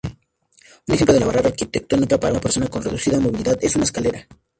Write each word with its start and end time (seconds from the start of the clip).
Un 0.87 0.95
ejemplo 0.95 1.13
de 1.13 1.23
barrera 1.23 1.49
arquitectónica 1.49 2.19
para 2.19 2.31
una 2.33 2.41
persona 2.41 2.67
con 2.67 2.81
reducida 2.83 3.19
movilidad 3.19 3.59
es 3.61 3.75
una 3.75 3.83
escalera. 3.85 4.25